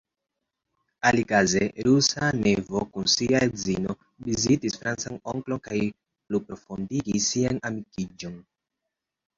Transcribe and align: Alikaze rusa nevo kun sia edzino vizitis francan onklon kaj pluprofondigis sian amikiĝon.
Alikaze 1.09 1.61
rusa 1.87 2.23
nevo 2.45 2.81
kun 2.95 3.11
sia 3.17 3.43
edzino 3.49 3.97
vizitis 4.31 4.81
francan 4.81 5.23
onklon 5.35 5.63
kaj 5.69 5.81
pluprofondigis 5.93 7.31
sian 7.33 7.63
amikiĝon. 7.73 8.45